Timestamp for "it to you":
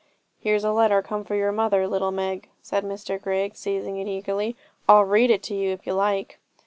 5.29-5.73